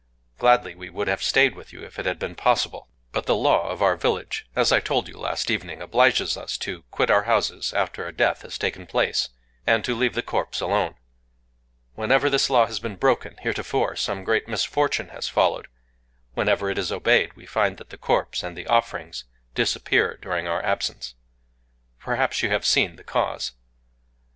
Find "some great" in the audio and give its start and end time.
13.95-14.47